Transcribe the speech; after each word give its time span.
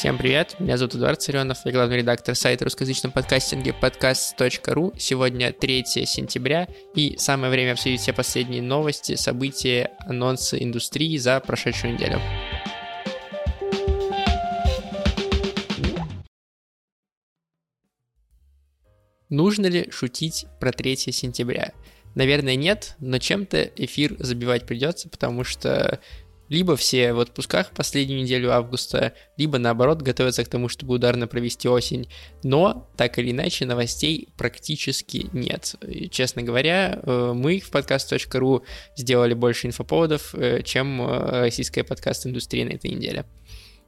Всем 0.00 0.16
привет, 0.16 0.58
меня 0.58 0.78
зовут 0.78 0.94
Эдуард 0.94 1.20
Царенов, 1.20 1.58
я 1.66 1.72
главный 1.72 1.98
редактор 1.98 2.34
сайта 2.34 2.64
русскоязычном 2.64 3.12
подкастинге 3.12 3.74
подкаст.ру. 3.74 4.94
Сегодня 4.96 5.52
3 5.52 5.84
сентября, 5.84 6.68
и 6.94 7.18
самое 7.18 7.52
время 7.52 7.72
обсудить 7.72 8.00
все 8.00 8.14
последние 8.14 8.62
новости, 8.62 9.14
события, 9.16 9.90
анонсы 10.06 10.56
индустрии 10.58 11.18
за 11.18 11.38
прошедшую 11.40 11.92
неделю. 11.92 12.18
Нужно 19.28 19.66
ли 19.66 19.90
шутить 19.90 20.46
про 20.60 20.72
3 20.72 20.96
сентября? 20.96 21.74
Наверное, 22.14 22.56
нет, 22.56 22.96
но 23.00 23.18
чем-то 23.18 23.64
эфир 23.76 24.16
забивать 24.18 24.64
придется, 24.64 25.10
потому 25.10 25.44
что 25.44 26.00
либо 26.50 26.76
все 26.76 27.12
в 27.12 27.20
отпусках 27.20 27.70
последнюю 27.70 28.22
неделю 28.22 28.52
августа, 28.52 29.14
либо 29.36 29.58
наоборот 29.58 30.02
готовятся 30.02 30.44
к 30.44 30.48
тому, 30.48 30.68
чтобы 30.68 30.94
ударно 30.94 31.28
провести 31.28 31.68
осень. 31.68 32.10
Но, 32.42 32.90
так 32.96 33.18
или 33.18 33.30
иначе, 33.30 33.64
новостей 33.64 34.28
практически 34.36 35.28
нет. 35.32 35.76
Честно 36.10 36.42
говоря, 36.42 37.00
э, 37.02 37.32
мы 37.34 37.60
в 37.60 37.70
подкаст.ру 37.70 38.64
сделали 38.96 39.34
больше 39.34 39.68
инфоповодов, 39.68 40.34
э, 40.34 40.62
чем 40.64 41.00
э, 41.00 41.40
российская 41.42 41.84
подкаст-индустрия 41.84 42.64
на 42.64 42.70
этой 42.70 42.90
неделе. 42.90 43.26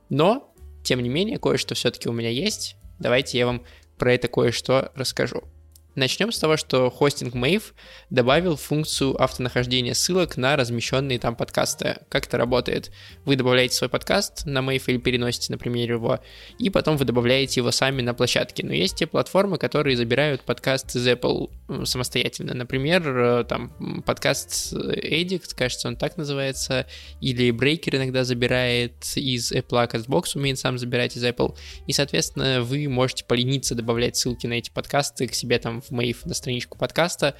Но, 0.08 0.54
тем 0.84 1.02
не 1.02 1.08
менее, 1.08 1.38
кое-что 1.38 1.74
все-таки 1.74 2.08
у 2.08 2.12
меня 2.12 2.30
есть. 2.30 2.76
Давайте 3.00 3.38
я 3.38 3.46
вам 3.46 3.64
про 3.98 4.14
это 4.14 4.28
кое-что 4.28 4.92
расскажу. 4.94 5.51
Начнем 5.94 6.32
с 6.32 6.38
того, 6.38 6.56
что 6.56 6.88
хостинг 6.90 7.34
Mave 7.34 7.74
добавил 8.08 8.56
функцию 8.56 9.20
автонахождения 9.22 9.92
ссылок 9.92 10.38
на 10.38 10.56
размещенные 10.56 11.18
там 11.18 11.36
подкасты. 11.36 11.98
Как 12.08 12.26
это 12.26 12.38
работает? 12.38 12.90
Вы 13.26 13.36
добавляете 13.36 13.74
свой 13.74 13.90
подкаст 13.90 14.46
на 14.46 14.60
Mave 14.60 14.84
или 14.86 14.96
переносите, 14.96 15.52
например, 15.52 15.92
его, 15.92 16.20
и 16.58 16.70
потом 16.70 16.96
вы 16.96 17.04
добавляете 17.04 17.60
его 17.60 17.70
сами 17.72 18.00
на 18.00 18.14
площадке. 18.14 18.64
Но 18.64 18.72
есть 18.72 18.96
те 18.96 19.06
платформы, 19.06 19.58
которые 19.58 19.98
забирают 19.98 20.40
подкаст 20.42 20.96
из 20.96 21.06
Apple 21.06 21.50
самостоятельно. 21.84 22.54
Например, 22.54 23.06
э, 23.06 23.44
там 23.44 24.02
подкаст 24.06 24.72
Edict, 24.72 25.54
кажется, 25.54 25.88
он 25.88 25.96
так 25.96 26.16
называется, 26.16 26.86
или 27.20 27.50
Breaker 27.50 27.96
иногда 27.96 28.24
забирает 28.24 28.94
из 29.16 29.52
Apple, 29.52 29.82
а 29.82 29.86
CastBox 29.86 30.36
умеет 30.36 30.58
сам 30.58 30.78
забирать 30.78 31.18
из 31.18 31.24
Apple. 31.24 31.54
И, 31.86 31.92
соответственно, 31.92 32.62
вы 32.62 32.88
можете 32.88 33.26
полениться 33.26 33.74
добавлять 33.74 34.16
ссылки 34.16 34.46
на 34.46 34.54
эти 34.54 34.70
подкасты 34.70 35.26
к 35.26 35.34
себе 35.34 35.58
там 35.58 35.81
в 35.82 35.90
Мейв 35.90 36.24
на 36.26 36.34
страничку 36.34 36.78
подкаста, 36.78 37.34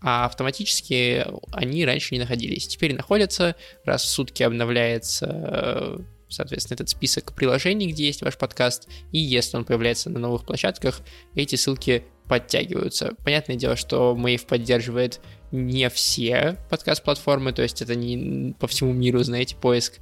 а 0.00 0.24
автоматически 0.24 1.26
они 1.52 1.84
раньше 1.84 2.14
не 2.14 2.20
находились. 2.20 2.66
Теперь 2.66 2.94
находятся, 2.94 3.56
раз 3.84 4.04
в 4.04 4.08
сутки 4.08 4.42
обновляется 4.42 5.98
соответственно, 6.30 6.76
этот 6.76 6.88
список 6.88 7.34
приложений, 7.34 7.92
где 7.92 8.06
есть 8.06 8.22
ваш 8.22 8.38
подкаст, 8.38 8.88
и 9.12 9.18
если 9.18 9.56
он 9.56 9.64
появляется 9.64 10.10
на 10.10 10.18
новых 10.18 10.44
площадках, 10.44 11.00
эти 11.34 11.56
ссылки 11.56 12.04
подтягиваются. 12.30 13.16
Понятное 13.24 13.56
дело, 13.56 13.74
что 13.74 14.16
Mave 14.16 14.46
поддерживает 14.46 15.20
не 15.50 15.88
все 15.90 16.56
подкаст-платформы, 16.70 17.52
то 17.52 17.62
есть 17.62 17.82
это 17.82 17.96
не 17.96 18.54
по 18.60 18.68
всему 18.68 18.92
миру, 18.92 19.20
знаете, 19.24 19.56
поиск, 19.56 19.94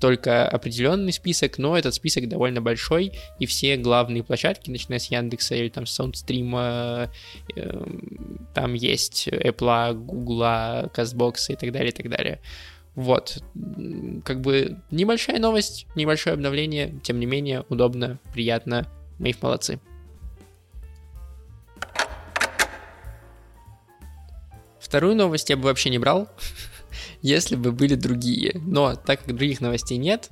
только 0.00 0.48
определенный 0.48 1.12
список, 1.12 1.58
но 1.58 1.78
этот 1.78 1.94
список 1.94 2.28
довольно 2.28 2.60
большой, 2.60 3.12
и 3.38 3.46
все 3.46 3.76
главные 3.76 4.24
площадки, 4.24 4.68
начиная 4.68 4.98
с 4.98 5.12
Яндекса 5.12 5.54
или 5.54 5.68
там 5.68 5.84
Soundstream, 5.84 7.08
э, 7.54 7.84
там 8.52 8.74
есть 8.74 9.28
Apple, 9.28 9.94
Google, 9.94 10.90
CastBox 10.92 11.34
и 11.50 11.54
так 11.54 11.70
далее, 11.70 11.90
и 11.90 11.94
так 11.94 12.10
далее. 12.10 12.40
Вот, 12.96 13.42
как 14.24 14.40
бы 14.40 14.80
небольшая 14.90 15.38
новость, 15.38 15.86
небольшое 15.94 16.32
обновление, 16.32 16.98
тем 17.02 17.20
не 17.20 17.26
менее 17.26 17.66
удобно, 17.68 18.18
приятно, 18.32 18.86
мы 19.18 19.28
их 19.28 19.42
молодцы. 19.42 19.80
Вторую 24.80 25.14
новость 25.14 25.50
я 25.50 25.58
бы 25.58 25.64
вообще 25.64 25.90
не 25.90 25.98
брал, 25.98 26.26
если 27.20 27.56
бы 27.56 27.70
были 27.70 27.96
другие. 27.96 28.58
Но 28.64 28.94
так 28.94 29.24
как 29.24 29.36
других 29.36 29.60
новостей 29.60 29.98
нет, 29.98 30.30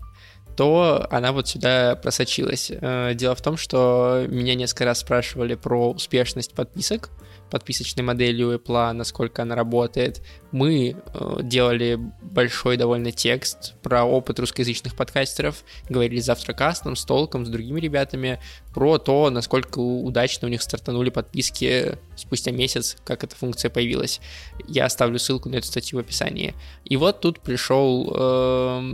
то 0.57 1.07
она 1.11 1.33
вот 1.33 1.49
сюда 1.49 1.97
просочилась. 1.97 2.71
Э, 2.71 3.13
дело 3.15 3.35
в 3.35 3.43
том, 3.43 3.59
что 3.59 4.25
меня 4.29 4.55
несколько 4.55 4.87
раз 4.87 5.01
спрашивали 5.01 5.55
про 5.55 5.91
успешность 5.91 6.55
подписок 6.55 7.11
подписочной 7.51 8.03
моделью 8.03 8.55
Apple, 8.59 8.93
насколько 8.93 9.43
она 9.43 9.55
работает. 9.55 10.23
Мы 10.55 10.95
э, 10.95 11.39
делали 11.43 11.99
большой 12.23 12.77
довольно 12.77 13.11
текст 13.11 13.75
про 13.83 14.05
опыт 14.05 14.39
русскоязычных 14.39 14.95
подкастеров, 14.95 15.65
говорили 15.89 16.21
с 16.21 16.27
Завтракастом, 16.27 16.95
с 16.95 17.05
Толком, 17.05 17.45
с 17.45 17.49
другими 17.49 17.81
ребятами, 17.81 18.39
про 18.73 18.99
то, 18.99 19.31
насколько 19.31 19.81
удачно 19.81 20.47
у 20.47 20.51
них 20.53 20.63
стартанули 20.63 21.11
подписки 21.11 21.99
спустя 22.15 22.53
месяц, 22.53 22.97
как 23.03 23.25
эта 23.25 23.35
функция 23.35 23.69
появилась. 23.69 24.21
Я 24.69 24.85
оставлю 24.85 25.19
ссылку 25.19 25.49
на 25.49 25.57
эту 25.57 25.67
статью 25.67 25.99
в 25.99 26.03
описании. 26.03 26.55
И 26.85 26.97
вот 26.97 27.21
тут 27.21 27.41
пришел 27.41 28.15
э, 28.17 28.93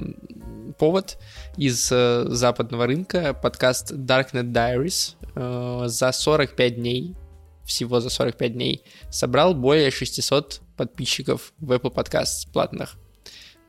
повод 0.79 1.19
из 1.59 1.93
э, 1.93 2.25
западного 2.29 2.87
рынка, 2.87 3.35
подкаст 3.35 3.93
Darknet 3.93 4.51
Diaries 4.51 5.15
э, 5.35 5.89
за 5.89 6.11
45 6.11 6.77
дней 6.77 7.17
всего 7.71 8.01
за 8.01 8.11
45 8.11 8.53
дней, 8.53 8.85
собрал 9.11 9.55
более 9.55 9.91
600 9.91 10.61
подписчиков 10.77 11.53
в 11.59 11.73
Apple 11.73 11.95
Podcasts 11.95 12.51
платных. 12.53 12.99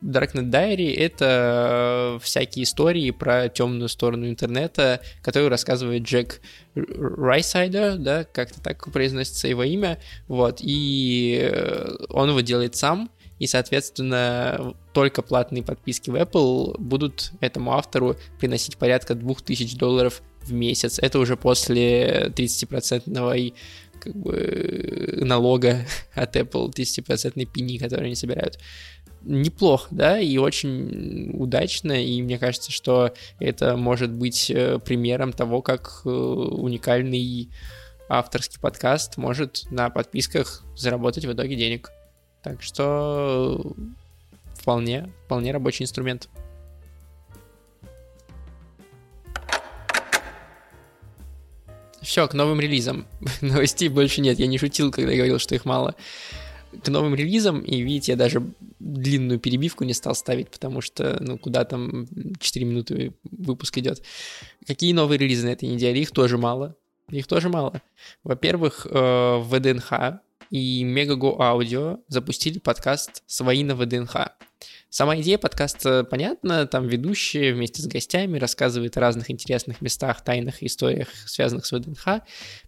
Darknet 0.01 0.49
Diary— 0.49 0.95
это 0.97 2.17
э, 2.17 2.23
всякие 2.23 2.63
истории 2.63 3.11
про 3.11 3.49
темную 3.49 3.87
сторону 3.87 4.27
интернета, 4.27 4.99
которую 5.21 5.51
рассказывает 5.51 6.01
Джек 6.01 6.41
Райсайдер, 6.73 7.97
да, 7.97 8.23
как-то 8.23 8.59
так 8.61 8.91
произносится 8.91 9.47
его 9.47 9.63
имя, 9.63 9.99
вот, 10.27 10.57
и 10.61 11.47
э, 11.51 11.97
он 12.09 12.29
его 12.29 12.41
делает 12.41 12.75
сам, 12.75 13.11
и, 13.37 13.45
соответственно, 13.45 14.73
только 14.93 15.21
платные 15.21 15.63
подписки 15.63 16.09
в 16.09 16.15
Apple 16.15 16.79
будут 16.79 17.31
этому 17.39 17.73
автору 17.73 18.15
приносить 18.39 18.77
порядка 18.77 19.13
2000 19.13 19.77
долларов 19.77 20.23
в 20.41 20.51
месяц. 20.51 20.99
Это 20.99 21.19
уже 21.19 21.37
после 21.37 22.31
30% 22.35 23.53
как 24.01 24.15
бы 24.15 25.19
налога 25.21 25.85
от 26.13 26.35
Apple 26.35 26.69
10% 26.69 27.45
пени, 27.45 27.77
которые 27.77 28.07
они 28.07 28.15
собирают. 28.15 28.59
Неплохо, 29.23 29.87
да, 29.91 30.19
и 30.19 30.37
очень 30.37 31.29
удачно, 31.33 31.91
и 31.91 32.21
мне 32.23 32.39
кажется, 32.39 32.71
что 32.71 33.13
это 33.39 33.77
может 33.77 34.11
быть 34.11 34.49
э, 34.49 34.79
примером 34.79 35.31
того, 35.31 35.61
как 35.61 36.01
э, 36.05 36.09
уникальный 36.09 37.49
авторский 38.09 38.59
подкаст 38.59 39.17
может 39.17 39.67
на 39.69 39.89
подписках 39.91 40.63
заработать 40.75 41.25
в 41.25 41.33
итоге 41.33 41.55
денег. 41.55 41.91
Так 42.41 42.63
что 42.63 43.73
вполне, 44.55 45.11
вполне 45.25 45.51
рабочий 45.51 45.83
инструмент. 45.83 46.27
Все, 52.11 52.27
к 52.27 52.33
новым 52.33 52.59
релизам. 52.59 53.07
Новостей 53.41 53.87
больше 53.87 54.19
нет. 54.19 54.37
Я 54.37 54.47
не 54.47 54.57
шутил, 54.57 54.91
когда 54.91 55.13
говорил, 55.13 55.39
что 55.39 55.55
их 55.55 55.63
мало. 55.63 55.95
К 56.83 56.89
новым 56.89 57.15
релизам, 57.15 57.61
и 57.61 57.81
видите, 57.81 58.11
я 58.11 58.17
даже 58.17 58.43
длинную 58.79 59.39
перебивку 59.39 59.85
не 59.85 59.93
стал 59.93 60.13
ставить, 60.13 60.49
потому 60.49 60.81
что, 60.81 61.15
ну, 61.21 61.37
куда 61.37 61.63
там 61.63 62.09
4 62.37 62.65
минуты 62.65 63.13
выпуск 63.23 63.77
идет. 63.77 64.03
Какие 64.67 64.91
новые 64.91 65.19
релизы 65.19 65.45
на 65.45 65.51
этой 65.51 65.69
неделе? 65.69 66.01
Их 66.01 66.11
тоже 66.11 66.37
мало. 66.37 66.75
Их 67.07 67.27
тоже 67.27 67.47
мало. 67.47 67.81
Во-первых, 68.25 68.87
э, 68.89 69.37
ВДНХ 69.45 70.19
и 70.49 70.83
Megago 70.83 71.37
Audio 71.37 72.01
запустили 72.09 72.59
подкаст 72.59 73.23
«Свои 73.25 73.63
на 73.63 73.73
ВДНХ». 73.73 74.17
Сама 74.93 75.17
идея 75.21 75.37
подкаста 75.37 76.03
понятна, 76.03 76.67
там 76.67 76.85
ведущий 76.85 77.53
вместе 77.53 77.81
с 77.81 77.87
гостями 77.87 78.37
рассказывает 78.37 78.97
о 78.97 78.99
разных 78.99 79.31
интересных 79.31 79.79
местах, 79.79 80.21
тайных 80.21 80.61
историях, 80.61 81.07
связанных 81.27 81.65
с 81.65 81.71
ВДНХ. 81.71 82.23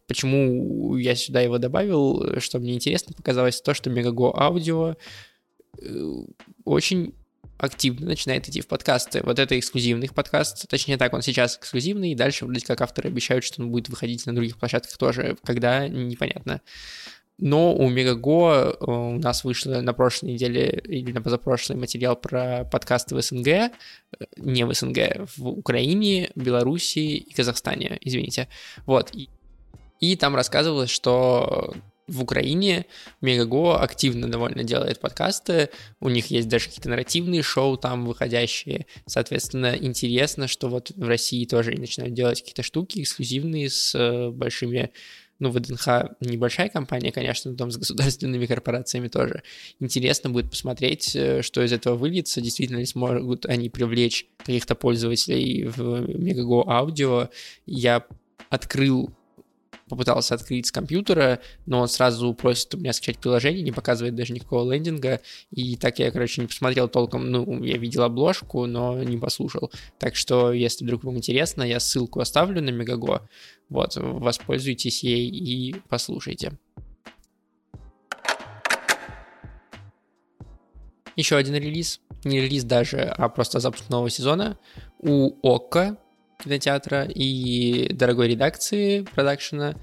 Почему 0.07 0.95
я 0.95 1.15
сюда 1.15 1.41
его 1.41 1.57
добавил, 1.57 2.39
что 2.39 2.59
мне 2.59 2.75
интересно 2.75 3.13
показалось, 3.13 3.61
то, 3.61 3.73
что 3.73 3.89
Megago 3.89 4.33
Audio 4.33 4.95
э, 5.81 6.11
очень 6.63 7.13
активно 7.57 8.07
начинает 8.07 8.47
идти 8.47 8.61
в 8.61 8.67
подкасты. 8.67 9.21
Вот 9.21 9.37
это 9.37 9.59
эксклюзивный 9.59 10.07
подкаст, 10.07 10.69
точнее 10.69 10.95
так, 10.95 11.11
он 11.13 11.23
сейчас 11.23 11.57
эксклюзивный, 11.57 12.13
и 12.13 12.15
дальше 12.15 12.45
вроде 12.45 12.65
как 12.65 12.79
авторы 12.79 13.09
обещают, 13.09 13.43
что 13.43 13.61
он 13.61 13.69
будет 13.69 13.89
выходить 13.89 14.25
на 14.25 14.33
других 14.33 14.57
площадках 14.57 14.97
тоже, 14.97 15.35
когда, 15.43 15.89
непонятно. 15.89 16.61
Но 17.39 17.75
у 17.75 17.89
Мегаго 17.89 18.77
э, 18.79 18.85
у 18.85 19.19
нас 19.19 19.43
вышло 19.43 19.81
на 19.81 19.93
прошлой 19.93 20.33
неделе 20.33 20.81
или 20.85 21.11
на 21.11 21.21
позапрошлый 21.21 21.77
материал 21.77 22.15
про 22.15 22.65
подкасты 22.71 23.15
в 23.15 23.21
СНГ, 23.21 23.47
э, 23.47 23.69
не 24.37 24.65
в 24.65 24.73
СНГ, 24.73 25.27
в 25.35 25.47
Украине, 25.47 26.29
Белоруссии 26.35 27.17
и 27.17 27.33
Казахстане, 27.33 27.97
извините. 28.01 28.47
Вот. 28.85 29.09
И, 29.15 29.29
и 29.99 30.15
там 30.15 30.35
рассказывалось, 30.35 30.91
что 30.91 31.73
в 32.07 32.21
Украине 32.21 32.85
Мегаго 33.21 33.77
активно 33.79 34.29
довольно 34.29 34.63
делает 34.63 34.99
подкасты, 34.99 35.69
у 35.99 36.09
них 36.09 36.27
есть 36.27 36.47
даже 36.47 36.65
какие-то 36.65 36.89
нарративные 36.89 37.41
шоу 37.41 37.77
там 37.77 38.05
выходящие, 38.05 38.85
соответственно, 39.05 39.75
интересно, 39.75 40.47
что 40.47 40.67
вот 40.67 40.91
в 40.91 41.07
России 41.07 41.45
тоже 41.45 41.71
начинают 41.71 42.13
делать 42.13 42.41
какие-то 42.41 42.63
штуки 42.63 43.01
эксклюзивные 43.01 43.69
с 43.69 43.95
э, 43.95 44.29
большими 44.29 44.91
ну, 45.39 45.49
ВДНХ 45.49 46.15
небольшая 46.21 46.69
компания, 46.69 47.11
конечно, 47.11 47.51
но 47.51 47.57
там 47.57 47.71
с 47.71 47.77
государственными 47.77 48.45
корпорациями 48.53 49.07
тоже. 49.07 49.43
Интересно 49.79 50.29
будет 50.29 50.49
посмотреть, 50.49 51.15
э, 51.15 51.41
что 51.41 51.63
из 51.63 51.73
этого 51.73 51.95
выльется, 51.95 52.41
действительно 52.41 52.77
ли 52.77 52.85
смогут 52.85 53.45
они 53.45 53.69
привлечь 53.69 54.27
каких-то 54.37 54.75
пользователей 54.75 55.65
в 55.65 56.07
Мегаго 56.07 56.69
аудио. 56.69 57.29
Я 57.65 58.05
открыл 58.49 59.09
попытался 59.93 60.35
открыть 60.35 60.67
с 60.67 60.71
компьютера, 60.71 61.39
но 61.65 61.81
он 61.81 61.87
сразу 61.87 62.33
просит 62.33 62.73
у 62.73 62.77
меня 62.77 62.93
скачать 62.93 63.19
приложение, 63.19 63.61
не 63.61 63.71
показывает 63.71 64.15
даже 64.15 64.33
никакого 64.33 64.71
лендинга, 64.71 65.21
и 65.51 65.75
так 65.77 65.99
я, 65.99 66.11
короче, 66.11 66.41
не 66.41 66.47
посмотрел 66.47 66.87
толком, 66.87 67.29
ну, 67.29 67.63
я 67.63 67.77
видел 67.77 68.03
обложку, 68.03 68.65
но 68.65 69.01
не 69.03 69.17
послушал. 69.17 69.71
Так 69.99 70.15
что, 70.15 70.51
если 70.51 70.83
вдруг 70.83 71.03
вам 71.03 71.17
интересно, 71.17 71.63
я 71.63 71.79
ссылку 71.79 72.19
оставлю 72.19 72.61
на 72.61 72.69
Мегаго, 72.69 73.27
вот, 73.69 73.95
воспользуйтесь 73.95 75.03
ей 75.03 75.29
и 75.29 75.75
послушайте. 75.87 76.57
Еще 81.15 81.35
один 81.35 81.55
релиз, 81.55 82.01
не 82.23 82.41
релиз 82.41 82.63
даже, 82.63 83.01
а 83.01 83.29
просто 83.29 83.59
запуск 83.59 83.89
нового 83.89 84.09
сезона. 84.09 84.57
У 84.99 85.35
ОККО 85.43 85.97
кинотеатра 86.43 87.05
и 87.05 87.91
дорогой 87.93 88.29
редакции 88.29 89.01
продакшена 89.15 89.75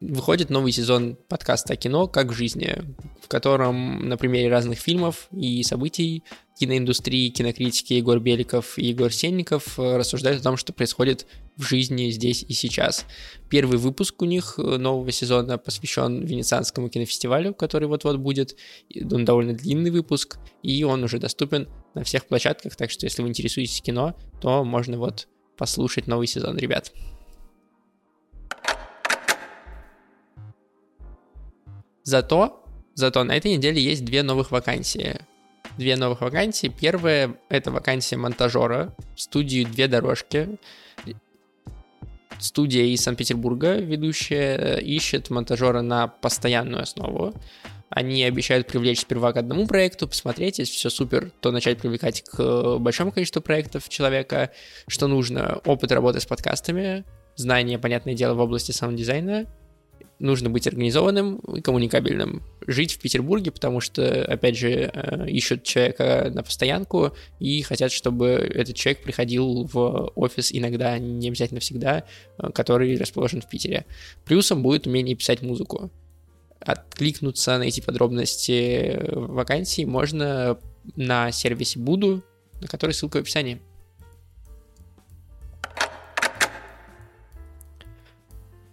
выходит 0.00 0.48
новый 0.48 0.70
сезон 0.70 1.16
подкаста 1.28 1.72
о 1.72 1.76
кино 1.76 2.06
«Как 2.06 2.28
в 2.28 2.32
жизни», 2.32 2.82
в 3.20 3.26
котором 3.26 4.08
на 4.08 4.16
примере 4.16 4.48
разных 4.48 4.78
фильмов 4.78 5.28
и 5.32 5.62
событий 5.64 6.22
киноиндустрии, 6.58 7.30
кинокритики 7.30 7.94
Егор 7.94 8.18
Беликов 8.20 8.78
и 8.78 8.86
Егор 8.86 9.12
Сенников 9.12 9.78
рассуждают 9.78 10.40
о 10.40 10.44
том, 10.44 10.56
что 10.56 10.72
происходит 10.72 11.26
в 11.56 11.62
жизни 11.62 12.10
здесь 12.10 12.44
и 12.46 12.52
сейчас. 12.52 13.06
Первый 13.48 13.78
выпуск 13.78 14.22
у 14.22 14.24
них 14.24 14.56
нового 14.56 15.10
сезона 15.10 15.58
посвящен 15.58 16.24
Венецианскому 16.24 16.88
кинофестивалю, 16.88 17.52
который 17.52 17.88
вот-вот 17.88 18.18
будет. 18.18 18.56
Он 19.10 19.24
довольно 19.24 19.52
длинный 19.52 19.90
выпуск, 19.90 20.38
и 20.62 20.84
он 20.84 21.02
уже 21.02 21.18
доступен 21.18 21.68
на 21.94 22.04
всех 22.04 22.26
площадках, 22.26 22.76
так 22.76 22.90
что 22.90 23.04
если 23.04 23.22
вы 23.22 23.28
интересуетесь 23.28 23.80
кино, 23.80 24.16
то 24.40 24.64
можно 24.64 24.96
вот 24.96 25.28
послушать 25.58 26.06
новый 26.06 26.26
сезон, 26.26 26.56
ребят. 26.56 26.92
Зато, 32.04 32.64
зато 32.94 33.22
на 33.24 33.36
этой 33.36 33.54
неделе 33.54 33.82
есть 33.82 34.04
две 34.04 34.22
новых 34.22 34.50
вакансии. 34.50 35.20
Две 35.76 35.96
новых 35.96 36.22
вакансии. 36.22 36.68
Первая— 36.68 37.36
это 37.50 37.70
вакансия 37.70 38.16
монтажера 38.16 38.94
в 39.14 39.20
студии 39.20 39.64
«Две 39.64 39.88
дорожки». 39.88 40.58
Студия 42.40 42.84
из 42.84 43.02
Санкт-Петербурга, 43.02 43.76
ведущая, 43.76 44.78
ищет 44.78 45.28
монтажера 45.28 45.82
на 45.82 46.08
постоянную 46.08 46.82
основу. 46.82 47.34
Они 47.90 48.22
обещают 48.24 48.66
привлечь 48.66 49.00
сперва 49.00 49.32
к 49.32 49.36
одному 49.38 49.66
проекту, 49.66 50.08
посмотреть, 50.08 50.58
если 50.58 50.74
все 50.74 50.90
супер, 50.90 51.30
то 51.40 51.50
начать 51.50 51.78
привлекать 51.78 52.22
к 52.22 52.76
большому 52.78 53.12
количеству 53.12 53.40
проектов 53.40 53.88
человека, 53.88 54.50
что 54.88 55.06
нужно, 55.06 55.60
опыт 55.64 55.92
работы 55.92 56.20
с 56.20 56.26
подкастами, 56.26 57.04
знания, 57.36 57.78
понятное 57.78 58.14
дело, 58.14 58.34
в 58.34 58.40
области 58.40 58.72
саунд-дизайна, 58.72 59.46
нужно 60.18 60.50
быть 60.50 60.66
организованным 60.66 61.36
и 61.38 61.60
коммуникабельным. 61.60 62.42
Жить 62.66 62.94
в 62.94 63.00
Петербурге, 63.00 63.52
потому 63.52 63.80
что, 63.80 64.24
опять 64.24 64.58
же, 64.58 64.90
э, 64.92 65.28
ищут 65.30 65.62
человека 65.62 66.30
на 66.34 66.42
постоянку 66.42 67.12
и 67.38 67.62
хотят, 67.62 67.92
чтобы 67.92 68.26
этот 68.26 68.76
человек 68.76 69.02
приходил 69.02 69.64
в 69.64 70.12
офис 70.14 70.50
иногда, 70.52 70.98
не 70.98 71.28
обязательно 71.28 71.60
всегда, 71.60 72.04
э, 72.38 72.50
который 72.50 72.96
расположен 72.96 73.40
в 73.40 73.48
Питере. 73.48 73.86
Плюсом 74.24 74.62
будет 74.62 74.86
умение 74.86 75.16
писать 75.16 75.40
музыку 75.40 75.90
откликнуться 76.68 77.56
на 77.56 77.62
эти 77.62 77.80
подробности 77.80 79.00
вакансии 79.10 79.86
можно 79.86 80.58
на 80.96 81.32
сервисе 81.32 81.78
Буду, 81.78 82.22
на 82.60 82.68
который 82.68 82.92
ссылка 82.92 83.16
в 83.16 83.20
описании. 83.20 83.62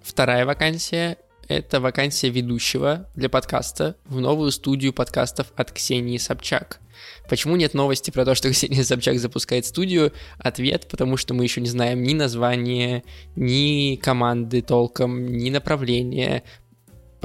Вторая 0.02 0.46
вакансия— 0.46 1.18
это 1.48 1.80
вакансия 1.80 2.30
ведущего 2.30 3.10
для 3.16 3.30
подкаста 3.30 3.96
в 4.06 4.20
новую 4.20 4.52
студию 4.52 4.92
подкастов 4.92 5.54
от 5.56 5.72
Ксении 5.72 6.18
Собчак. 6.18 6.82
Почему 7.30 7.56
нет 7.56 7.74
новости 7.74 8.12
про 8.12 8.26
то, 8.26 8.36
что 8.36 8.50
Ксения 8.52 8.84
Собчак 8.84 9.20
запускает 9.20 9.66
студию? 9.66 10.12
Ответ, 10.38 10.88
потому 10.90 11.18
что 11.18 11.34
мы 11.34 11.44
еще 11.44 11.62
не 11.62 11.70
знаем 11.70 12.04
ни 12.04 12.14
названия, 12.14 13.04
ни 13.36 13.96
команды 13.96 14.62
толком, 14.62 15.28
ни 15.28 15.50
направления 15.50 16.44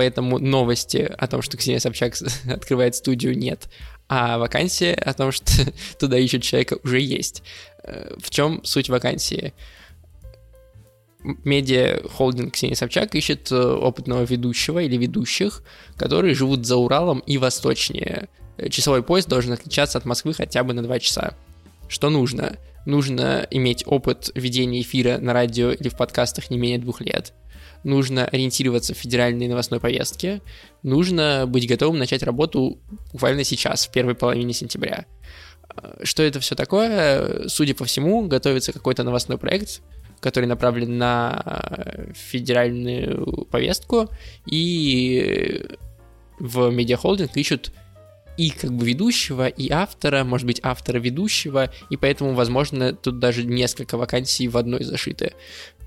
поэтому 0.00 0.38
новости 0.38 1.12
о 1.18 1.26
том, 1.26 1.42
что 1.42 1.58
Ксения 1.58 1.78
Собчак 1.78 2.14
открывает 2.50 2.94
студию, 2.94 3.36
нет. 3.36 3.68
А 4.08 4.38
вакансия 4.38 4.94
о 4.94 5.12
том, 5.12 5.30
что 5.30 5.52
туда 5.98 6.18
ищут 6.18 6.42
человека, 6.42 6.78
уже 6.82 7.00
есть. 7.00 7.42
Э, 7.84 8.14
в 8.18 8.30
чем 8.30 8.64
суть 8.64 8.88
вакансии? 8.88 9.52
медиа-холдинг 11.22 12.54
Ксения 12.54 12.74
Собчак 12.76 13.14
ищет 13.14 13.52
э, 13.52 13.56
опытного 13.62 14.22
ведущего 14.22 14.78
или 14.78 14.96
ведущих, 14.96 15.62
которые 15.98 16.34
живут 16.34 16.64
за 16.64 16.76
Уралом 16.76 17.18
и 17.26 17.36
восточнее. 17.36 18.30
Часовой 18.70 19.02
поезд 19.02 19.28
должен 19.28 19.52
отличаться 19.52 19.98
от 19.98 20.06
Москвы 20.06 20.32
хотя 20.32 20.64
бы 20.64 20.72
на 20.72 20.82
2 20.82 20.98
часа. 20.98 21.34
Что 21.88 22.08
нужно? 22.08 22.56
Нужно 22.86 23.46
иметь 23.50 23.84
опыт 23.86 24.30
ведения 24.34 24.80
эфира 24.80 25.18
на 25.18 25.32
радио 25.32 25.70
или 25.70 25.88
в 25.88 25.96
подкастах 25.96 26.50
не 26.50 26.58
менее 26.58 26.78
двух 26.78 27.00
лет 27.00 27.34
нужно 27.84 28.26
ориентироваться 28.26 28.94
в 28.94 28.98
федеральной 28.98 29.48
новостной 29.48 29.80
повестке, 29.80 30.42
нужно 30.82 31.44
быть 31.46 31.68
готовым 31.68 31.98
начать 31.98 32.22
работу 32.22 32.78
буквально 33.12 33.44
сейчас, 33.44 33.86
в 33.86 33.92
первой 33.92 34.14
половине 34.14 34.52
сентября. 34.52 35.06
А, 35.68 35.98
что 36.02 36.22
это 36.22 36.40
все 36.40 36.54
такое? 36.54 37.48
Судя 37.48 37.74
по 37.74 37.84
всему, 37.84 38.26
готовится 38.26 38.72
какой-то 38.72 39.02
новостной 39.02 39.38
проект, 39.38 39.80
который 40.20 40.46
направлен 40.46 40.98
на 40.98 41.40
а, 41.44 42.12
федеральную 42.14 43.46
повестку, 43.50 44.10
и 44.46 45.66
в 46.38 46.70
медиахолдинг 46.70 47.36
ищут 47.36 47.72
и 48.36 48.50
как 48.50 48.72
бы 48.72 48.86
ведущего, 48.86 49.46
и 49.46 49.70
автора, 49.70 50.24
может 50.24 50.46
быть, 50.46 50.60
автора 50.62 50.98
ведущего, 50.98 51.70
и 51.90 51.96
поэтому, 51.96 52.34
возможно, 52.34 52.92
тут 52.92 53.18
даже 53.18 53.44
несколько 53.44 53.96
вакансий 53.96 54.48
в 54.48 54.56
одной 54.56 54.84
зашиты. 54.84 55.34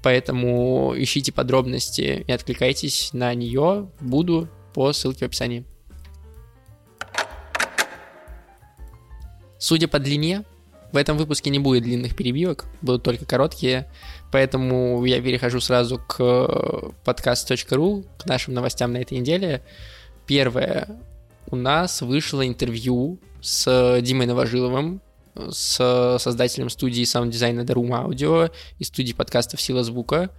Поэтому 0.04 0.94
ищите 0.96 1.32
подробности 1.32 2.26
и 2.28 2.32
откликайтесь 2.32 3.12
на 3.14 3.34
нее. 3.34 3.90
Буду 4.02 4.50
по 4.74 4.92
ссылке 4.92 5.26
в 5.26 5.28
описании. 5.30 5.66
Судя 9.58 9.88
по 9.88 9.98
длине, 9.98 10.44
в 10.92 10.98
этом 10.98 11.18
выпуске 11.18 11.50
не 11.50 11.58
будет 11.58 11.84
длинных 11.84 12.16
перебивок, 12.16 12.66
будут 12.82 13.04
только 13.04 13.26
короткие, 13.26 13.90
поэтому 14.32 15.04
я 15.06 15.22
перехожу 15.22 15.60
сразу 15.60 16.00
к 16.00 16.20
podcast.ru, 17.06 18.06
к 18.20 18.26
нашим 18.26 18.54
новостям 18.54 18.92
на 18.94 18.98
этой 18.98 19.18
неделе. 19.18 19.64
Первое. 20.28 21.00
У 21.52 21.56
нас 21.56 22.02
вышло 22.02 22.46
интервью 22.48 23.20
с 23.42 24.00
Димой 24.02 24.26
Новожиловым, 24.26 25.02
с 25.36 26.18
создателем 26.20 26.70
студии 26.70 27.04
саунд-дизайна 27.04 27.62
Daruma 27.62 27.90
Audio 27.90 28.52
и 28.80 28.84
студии 28.84 29.14
подкастов 29.14 29.62
Сила 29.62 29.84
Звука. 29.84 30.30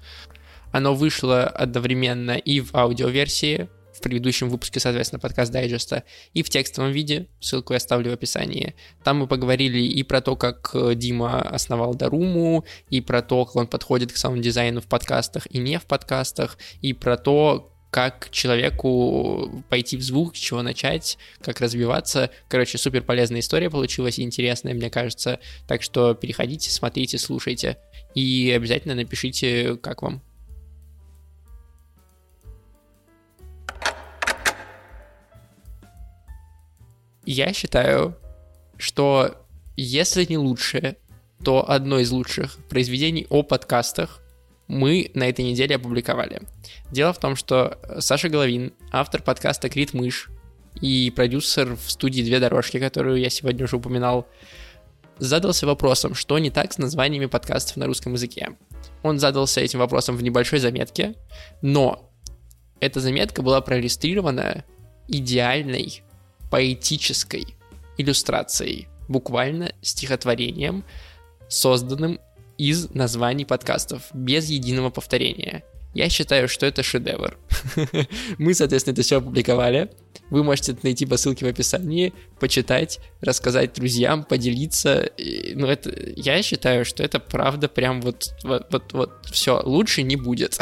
Оно 0.72 0.94
вышло 0.94 1.44
одновременно 1.44 2.32
и 2.32 2.60
в 2.60 2.74
аудиоверсии, 2.74 3.68
в 3.92 4.00
предыдущем 4.00 4.48
выпуске, 4.48 4.80
соответственно, 4.80 5.20
подкаст 5.20 5.52
дайджеста, 5.52 6.02
и 6.32 6.42
в 6.42 6.50
текстовом 6.50 6.90
виде, 6.90 7.28
ссылку 7.38 7.74
я 7.74 7.76
оставлю 7.76 8.10
в 8.10 8.14
описании. 8.14 8.74
Там 9.04 9.18
мы 9.18 9.28
поговорили 9.28 9.78
и 9.78 10.02
про 10.02 10.20
то, 10.20 10.34
как 10.34 10.74
Дима 10.96 11.42
основал 11.42 11.94
Даруму, 11.94 12.64
и 12.90 13.00
про 13.00 13.22
то, 13.22 13.44
как 13.44 13.54
он 13.54 13.66
подходит 13.68 14.12
к 14.12 14.16
саунд-дизайну 14.16 14.80
в 14.80 14.86
подкастах 14.86 15.46
и 15.48 15.58
не 15.58 15.78
в 15.78 15.84
подкастах, 15.84 16.58
и 16.80 16.92
про 16.92 17.16
то, 17.16 17.73
как 17.94 18.28
человеку 18.32 19.62
пойти 19.68 19.96
в 19.96 20.02
звук, 20.02 20.34
с 20.34 20.38
чего 20.40 20.62
начать, 20.62 21.16
как 21.40 21.60
развиваться. 21.60 22.28
Короче, 22.48 22.76
супер 22.76 23.04
полезная 23.04 23.38
история 23.38 23.70
получилась 23.70 24.18
интересная, 24.18 24.74
мне 24.74 24.90
кажется. 24.90 25.38
Так 25.68 25.80
что 25.80 26.12
переходите, 26.14 26.72
смотрите, 26.72 27.18
слушайте. 27.18 27.78
И 28.16 28.52
обязательно 28.52 28.96
напишите, 28.96 29.76
как 29.76 30.02
вам. 30.02 30.24
Я 37.24 37.52
считаю, 37.52 38.18
что 38.76 39.46
если 39.76 40.24
не 40.24 40.36
лучшее, 40.36 40.96
то 41.44 41.70
одно 41.70 42.00
из 42.00 42.10
лучших 42.10 42.56
произведений 42.68 43.28
о 43.30 43.44
подкастах 43.44 44.20
мы 44.66 45.10
на 45.14 45.28
этой 45.28 45.44
неделе 45.44 45.76
опубликовали. 45.76 46.42
Дело 46.90 47.12
в 47.12 47.18
том, 47.18 47.36
что 47.36 47.78
Саша 47.98 48.28
Головин, 48.28 48.72
автор 48.90 49.22
подкаста 49.22 49.68
«Крит 49.68 49.94
Мышь» 49.94 50.30
и 50.80 51.12
продюсер 51.14 51.76
в 51.76 51.90
студии 51.90 52.22
«Две 52.22 52.40
дорожки», 52.40 52.78
которую 52.78 53.18
я 53.18 53.30
сегодня 53.30 53.64
уже 53.64 53.76
упоминал, 53.76 54.26
задался 55.18 55.66
вопросом, 55.66 56.14
что 56.14 56.38
не 56.38 56.50
так 56.50 56.72
с 56.72 56.78
названиями 56.78 57.26
подкастов 57.26 57.76
на 57.76 57.86
русском 57.86 58.14
языке. 58.14 58.56
Он 59.02 59.18
задался 59.18 59.60
этим 59.60 59.78
вопросом 59.78 60.16
в 60.16 60.22
небольшой 60.22 60.58
заметке, 60.58 61.14
но 61.62 62.10
эта 62.80 63.00
заметка 63.00 63.42
была 63.42 63.60
проиллюстрирована 63.60 64.64
идеальной 65.08 66.02
поэтической 66.50 67.56
иллюстрацией, 67.96 68.88
буквально 69.08 69.72
стихотворением, 69.82 70.84
созданным 71.48 72.18
из 72.58 72.90
названий 72.90 73.44
подкастов, 73.44 74.02
без 74.12 74.48
единого 74.48 74.90
повторения. 74.90 75.64
Я 75.94 76.08
считаю, 76.08 76.48
что 76.48 76.66
это 76.66 76.82
шедевр. 76.82 77.38
Мы, 78.38 78.54
соответственно, 78.54 78.92
это 78.94 79.02
все 79.02 79.18
опубликовали. 79.18 79.90
Вы 80.30 80.42
можете 80.42 80.72
это 80.72 80.80
найти 80.84 81.06
по 81.06 81.16
ссылке 81.16 81.44
в 81.44 81.48
описании, 81.48 82.12
почитать, 82.40 83.00
рассказать 83.20 83.74
друзьям, 83.74 84.24
поделиться. 84.24 85.10
Ну, 85.54 85.66
это, 85.66 85.92
я 86.16 86.42
считаю, 86.42 86.84
что 86.84 87.02
это 87.02 87.20
правда 87.20 87.68
прям 87.68 88.00
вот, 88.00 88.34
вот, 88.42 88.66
вот, 88.70 88.92
вот 88.92 89.10
все, 89.30 89.60
лучше 89.64 90.02
не 90.02 90.16
будет. 90.16 90.58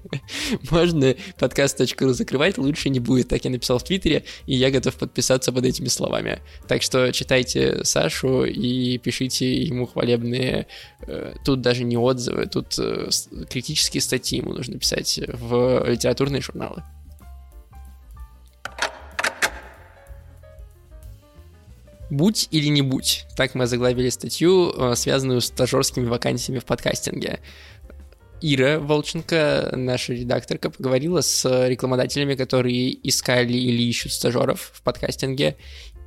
Можно 0.70 1.14
подкаст.ру 1.38 2.12
закрывать, 2.12 2.58
лучше 2.58 2.88
не 2.88 3.00
будет. 3.00 3.28
Так 3.28 3.44
я 3.44 3.50
написал 3.50 3.78
в 3.78 3.84
Твиттере, 3.84 4.24
и 4.46 4.54
я 4.54 4.70
готов 4.70 4.94
подписаться 4.96 5.52
под 5.52 5.64
этими 5.64 5.88
словами. 5.88 6.40
Так 6.66 6.82
что 6.82 7.12
читайте 7.12 7.84
Сашу 7.84 8.44
и 8.44 8.98
пишите 8.98 9.62
ему 9.62 9.86
хвалебные, 9.86 10.66
э, 11.06 11.34
тут 11.44 11.60
даже 11.60 11.84
не 11.84 11.96
отзывы, 11.96 12.46
тут 12.46 12.78
э, 12.78 13.08
критические 13.50 14.00
статьи 14.00 14.38
ему 14.38 14.52
нужно 14.52 14.78
писать 14.78 15.20
в 15.26 15.84
литературные 15.88 16.42
журналы. 16.42 16.82
Будь 22.10 22.48
или 22.50 22.68
не 22.68 22.82
будь. 22.82 23.26
Так 23.36 23.54
мы 23.54 23.66
заглавили 23.66 24.08
статью, 24.08 24.72
э, 24.72 24.94
связанную 24.96 25.40
с 25.40 25.46
стажерскими 25.46 26.06
вакансиями 26.06 26.58
в 26.58 26.64
подкастинге. 26.64 27.40
Ира 28.40 28.78
Волченко, 28.78 29.72
наша 29.76 30.12
редакторка, 30.12 30.70
поговорила 30.70 31.20
с 31.20 31.66
рекламодателями, 31.66 32.34
которые 32.34 33.08
искали 33.08 33.52
или 33.52 33.82
ищут 33.82 34.12
стажеров 34.12 34.70
в 34.74 34.82
подкастинге, 34.82 35.56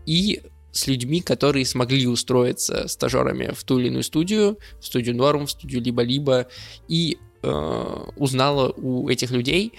и 0.05 0.41
с 0.72 0.88
людьми, 0.88 1.22
которые 1.22 1.65
смогли 1.65 2.08
устроиться 2.08 2.88
стажерами 2.88 3.51
в 3.53 3.63
ту 3.63 3.79
или 3.79 3.88
иную 3.88 4.03
студию, 4.03 4.58
в 4.79 4.86
студию 4.86 5.15
Норм, 5.15 5.46
в 5.46 5.51
студию 5.51 5.81
либо-либо, 5.81 6.48
и 6.88 7.17
э, 7.43 8.05
узнала 8.15 8.70
у 8.77 9.10
этих 9.10 9.31
людей, 9.31 9.74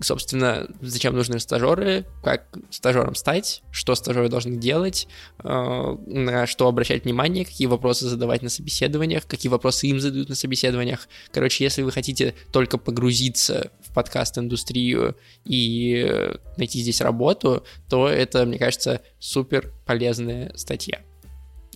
собственно, 0.00 0.68
зачем 0.80 1.14
нужны 1.14 1.38
стажеры, 1.38 2.06
как 2.22 2.46
стажером 2.70 3.14
стать, 3.14 3.62
что 3.70 3.94
стажеры 3.94 4.28
должны 4.28 4.56
делать, 4.56 5.06
э, 5.42 5.96
на 6.06 6.46
что 6.46 6.68
обращать 6.68 7.04
внимание, 7.04 7.44
какие 7.44 7.66
вопросы 7.66 8.06
задавать 8.06 8.42
на 8.42 8.48
собеседованиях, 8.48 9.26
какие 9.26 9.50
вопросы 9.50 9.86
им 9.86 10.00
задают 10.00 10.28
на 10.28 10.34
собеседованиях. 10.34 11.08
Короче, 11.32 11.64
если 11.64 11.82
вы 11.82 11.92
хотите 11.92 12.34
только 12.52 12.78
погрузиться 12.78 13.70
в 13.86 13.92
подкаст-индустрию 13.94 15.16
и 15.44 16.32
найти 16.56 16.80
здесь 16.80 17.00
работу, 17.00 17.64
то 17.88 18.08
это, 18.08 18.44
мне 18.46 18.58
кажется, 18.58 19.00
супер 19.18 19.72
полезная 19.86 20.52
статья. 20.56 21.00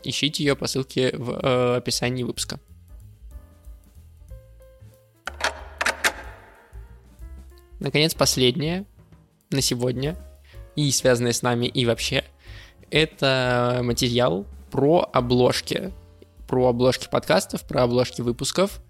Ищите 0.03 0.45
ее 0.45 0.57
по 0.57 0.67
ссылке 0.67 1.13
в 1.17 1.33
э, 1.33 1.77
описании 1.77 2.23
выпуска. 2.23 2.61
Наконец, 7.81 8.15
последнее 8.15 8.87
на 9.51 9.61
сегодня, 9.61 10.17
и 10.75 10.91
связанное 10.91 11.33
с 11.33 11.43
нами, 11.43 11.67
и 11.67 11.87
вообще, 11.87 12.25
это 12.91 13.81
материал 13.83 14.47
про 14.71 15.09
обложки, 15.13 15.93
про 16.49 16.69
обложки 16.69 17.09
подкастов, 17.09 17.63
про 17.67 17.85
обложки 17.85 18.21
выпусков. 18.21 18.81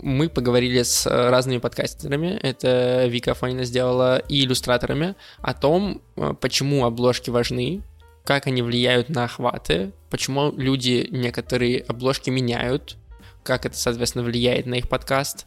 Мы 0.00 0.30
поговорили 0.30 0.82
с 0.82 1.06
разными 1.06 1.58
подкастерами, 1.58 2.38
это 2.42 3.06
Вика 3.06 3.34
Фонина 3.34 3.64
сделала, 3.64 4.18
и 4.18 4.44
иллюстраторами, 4.44 5.14
о 5.38 5.52
том, 5.52 6.00
почему 6.40 6.84
обложки 6.86 7.28
важны, 7.28 7.82
как 8.24 8.46
они 8.46 8.62
влияют 8.62 9.10
на 9.10 9.24
охваты, 9.24 9.92
почему 10.08 10.52
люди 10.52 11.06
некоторые 11.10 11.80
обложки 11.82 12.30
меняют, 12.30 12.96
как 13.42 13.66
это, 13.66 13.76
соответственно, 13.76 14.24
влияет 14.24 14.66
на 14.66 14.74
их 14.74 14.88
подкаст, 14.88 15.46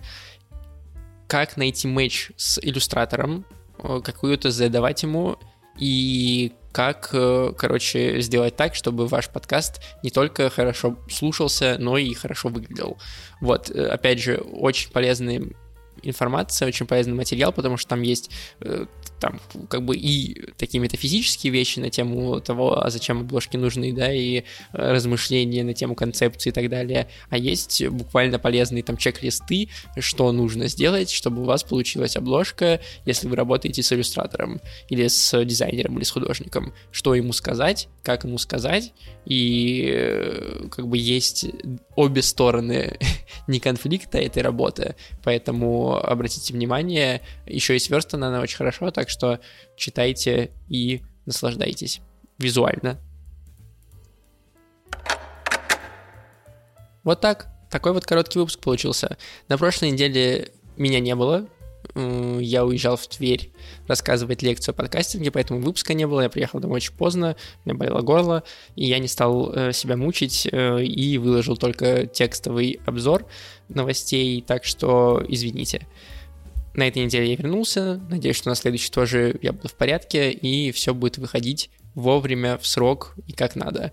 как 1.30 1.58
найти 1.58 1.88
матч 1.88 2.32
с 2.36 2.60
иллюстратором, 2.60 3.46
э, 3.78 4.02
какую-то 4.04 4.50
задавать 4.50 5.04
ему, 5.04 5.38
и 5.78 6.52
как, 6.72 7.12
э, 7.14 7.54
короче, 7.56 8.20
сделать 8.20 8.56
так, 8.56 8.74
чтобы 8.74 9.06
ваш 9.06 9.30
подкаст 9.30 9.80
не 10.04 10.10
только 10.10 10.50
хорошо 10.50 10.98
слушался, 11.08 11.78
но 11.80 11.98
и 12.00 12.14
хорошо 12.16 12.50
выглядел. 12.50 12.98
Вот, 13.42 13.70
э, 13.70 13.88
опять 13.88 14.20
же, 14.20 14.38
очень 14.38 14.92
полезный 14.92 15.56
информация, 16.04 16.68
очень 16.68 16.86
полезный 16.86 17.14
материал, 17.14 17.52
потому 17.52 17.78
что 17.78 17.90
там 17.90 18.02
есть 18.02 18.30
э, 18.62 18.86
там 19.20 19.40
как 19.68 19.84
бы 19.84 19.96
и 19.96 20.52
такие 20.58 20.80
метафизические 20.80 21.52
вещи 21.52 21.80
на 21.80 21.90
тему 21.90 22.40
того, 22.42 22.84
а 22.84 22.90
зачем 22.90 23.22
обложки 23.22 23.58
нужны, 23.58 23.94
да, 23.94 24.12
и 24.12 24.40
э, 24.40 24.44
размышления 24.74 25.64
на 25.64 25.74
тему 25.74 25.96
концепции 25.96 26.50
и 26.50 26.54
так 26.54 26.70
далее, 26.70 27.10
а 27.30 27.38
есть 27.38 27.86
буквально 27.88 28.40
полезные 28.40 28.84
там 28.84 28.98
чек-листы, 28.98 29.70
что 29.98 30.32
нужно 30.32 30.68
сделать, 30.68 31.12
чтобы 31.12 31.42
у 31.42 31.46
вас 31.46 31.64
получилась 31.64 32.16
обложка, 32.16 32.80
если 33.06 33.28
вы 33.28 33.36
работаете 33.36 33.84
с 33.84 33.92
иллюстратором 33.92 34.62
или 34.90 35.08
с 35.08 35.44
дизайнером 35.46 35.98
или 35.98 36.04
с 36.04 36.12
художником, 36.12 36.74
что 36.92 37.16
ему 37.16 37.34
сказать, 37.34 37.88
как 38.04 38.24
ему 38.24 38.38
сказать, 38.38 38.94
и 39.26 39.90
э, 39.94 40.68
как 40.72 40.88
бы 40.88 40.98
есть 40.98 41.46
обе 41.96 42.22
стороны 42.22 42.98
не 43.48 43.60
конфликта 43.60 44.18
этой 44.18 44.42
работы, 44.42 44.96
поэтому 45.24 45.89
обратите 45.98 46.54
внимание, 46.54 47.22
еще 47.46 47.76
и 47.76 47.80
сверстана 47.80 48.28
она 48.28 48.42
очень 48.42 48.58
хорошо, 48.58 48.92
так 48.92 49.10
что 49.10 49.40
читайте 49.76 50.52
и 50.68 51.02
наслаждайтесь 51.26 52.02
визуально. 52.38 53.00
Вот 57.04 57.22
так. 57.22 57.48
Такой 57.70 57.94
вот 57.94 58.06
короткий 58.06 58.40
выпуск 58.40 58.60
получился. 58.60 59.18
На 59.48 59.58
прошлой 59.58 59.92
неделе 59.92 60.52
меня 60.76 61.00
не 61.00 61.14
было, 61.14 61.48
я 61.96 62.66
уезжал 62.66 62.98
в 62.98 63.08
Тверь 63.08 63.52
рассказывать 63.88 64.42
лекцию 64.42 64.74
о 64.74 64.76
подкастинге, 64.76 65.32
поэтому 65.32 65.62
выпуска 65.62 65.94
не 65.94 66.06
было, 66.06 66.22
я 66.22 66.30
приехал 66.30 66.60
домой 66.60 66.78
очень 66.78 66.94
поздно, 66.94 67.36
у 67.66 67.70
меня 67.70 67.78
болело 67.78 68.02
горло, 68.02 68.44
и 68.76 68.86
я 68.86 69.00
не 69.00 69.08
стал 69.08 69.52
э, 69.54 69.74
себя 69.74 69.98
мучить 69.98 70.48
э, 70.52 70.84
и 70.84 71.18
выложил 71.18 71.58
только 71.58 72.06
текстовый 72.06 72.80
обзор 72.86 73.26
новостей, 73.70 74.44
так 74.46 74.64
что 74.66 75.24
извините. 75.28 75.88
На 76.74 76.88
этой 76.88 77.04
неделе 77.04 77.30
я 77.32 77.36
вернулся, 77.36 78.00
надеюсь, 78.10 78.36
что 78.36 78.50
на 78.50 78.56
следующей 78.56 78.92
тоже 78.92 79.38
я 79.42 79.54
буду 79.54 79.68
в 79.68 79.74
порядке, 79.74 80.32
и 80.32 80.72
все 80.72 80.94
будет 80.94 81.18
выходить 81.18 81.70
вовремя, 81.96 82.58
в 82.58 82.68
срок 82.68 83.16
и 83.28 83.34
как 83.34 83.56
надо. 83.56 83.92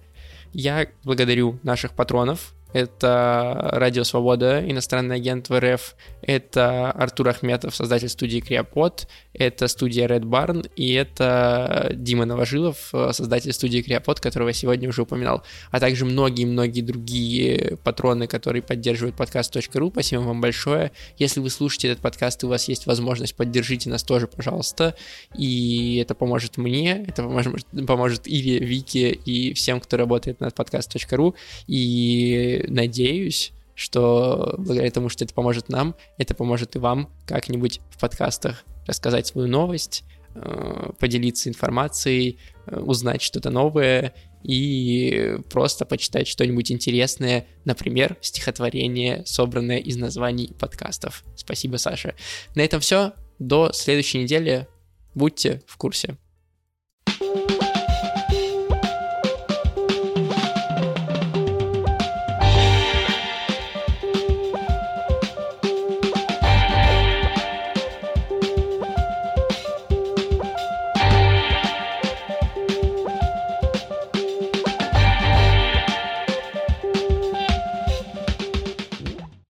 Я 0.52 0.86
благодарю 1.04 1.58
наших 1.62 1.92
патронов, 1.94 2.54
это 2.76 3.70
Радио 3.72 4.04
Свобода, 4.04 4.62
иностранный 4.68 5.16
агент 5.16 5.48
в 5.48 5.58
РФ, 5.58 5.96
это 6.20 6.90
Артур 6.90 7.28
Ахметов, 7.28 7.74
создатель 7.74 8.10
студии 8.10 8.40
Криопод, 8.40 9.08
это 9.32 9.66
студия 9.68 10.06
Red 10.06 10.24
Barn, 10.24 10.70
и 10.76 10.92
это 10.92 11.90
Дима 11.94 12.26
Новожилов, 12.26 12.92
создатель 13.12 13.52
студии 13.54 13.80
Криопод, 13.80 14.20
которого 14.20 14.48
я 14.48 14.52
сегодня 14.52 14.88
уже 14.90 15.02
упоминал, 15.02 15.42
а 15.70 15.80
также 15.80 16.04
многие-многие 16.04 16.82
другие 16.82 17.78
патроны, 17.82 18.26
которые 18.26 18.60
поддерживают 18.62 19.16
подкаст.ру. 19.16 19.90
Спасибо 19.90 20.20
вам 20.20 20.42
большое. 20.42 20.92
Если 21.16 21.40
вы 21.40 21.48
слушаете 21.48 21.88
этот 21.88 22.02
подкаст 22.02 22.42
и 22.42 22.46
у 22.46 22.50
вас 22.50 22.68
есть 22.68 22.86
возможность, 22.86 23.34
поддержите 23.36 23.88
нас 23.88 24.02
тоже, 24.02 24.26
пожалуйста, 24.26 24.94
и 25.34 25.98
это 26.02 26.14
поможет 26.14 26.58
мне, 26.58 27.04
это 27.08 27.22
поможет, 27.22 27.66
поможет 27.86 28.22
Иве, 28.26 28.58
Вике 28.58 29.12
и 29.12 29.54
всем, 29.54 29.80
кто 29.80 29.96
работает 29.96 30.40
над 30.40 30.54
подкаст.ру, 30.54 31.34
и 31.66 32.65
надеюсь, 32.68 33.52
что 33.74 34.54
благодаря 34.58 34.90
тому, 34.90 35.08
что 35.08 35.24
это 35.24 35.34
поможет 35.34 35.68
нам, 35.68 35.94
это 36.18 36.34
поможет 36.34 36.76
и 36.76 36.78
вам 36.78 37.10
как-нибудь 37.26 37.80
в 37.90 38.00
подкастах 38.00 38.64
рассказать 38.86 39.26
свою 39.26 39.48
новость, 39.48 40.04
э, 40.34 40.90
поделиться 40.98 41.48
информацией, 41.48 42.38
э, 42.66 42.78
узнать 42.80 43.20
что-то 43.20 43.50
новое 43.50 44.14
и 44.42 45.38
просто 45.50 45.84
почитать 45.84 46.26
что-нибудь 46.26 46.70
интересное, 46.70 47.46
например, 47.64 48.16
стихотворение, 48.20 49.24
собранное 49.26 49.78
из 49.78 49.96
названий 49.96 50.52
подкастов. 50.58 51.24
Спасибо, 51.36 51.76
Саша. 51.76 52.14
На 52.54 52.62
этом 52.62 52.80
все. 52.80 53.12
До 53.38 53.72
следующей 53.72 54.22
недели. 54.22 54.68
Будьте 55.14 55.62
в 55.66 55.76
курсе. 55.76 56.16